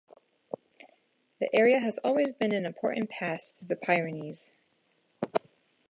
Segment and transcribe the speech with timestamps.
[1.39, 4.57] The area has always been an important pass through the Pyrenees.